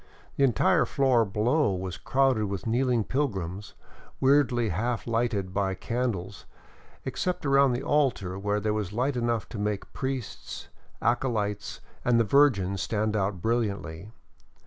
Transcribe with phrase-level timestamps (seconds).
[0.35, 3.75] The entire floor below was crowded with kneeling pilgrims,
[4.19, 6.47] weirdly half lighted by candles,
[7.05, 10.69] except around the altar, where there was light enough to make priests,
[11.03, 14.11] acolytes, and the Virgin stand out brilliantly.